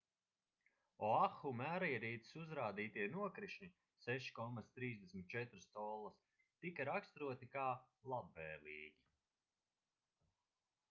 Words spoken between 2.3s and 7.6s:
uzrādītie nokrišņi 6,34 collas tika raksturoti